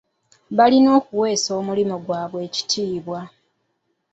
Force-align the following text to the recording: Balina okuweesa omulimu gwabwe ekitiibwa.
Balina 0.57 0.89
okuweesa 0.99 1.49
omulimu 1.59 1.95
gwabwe 2.05 2.39
ekitiibwa. 2.47 3.19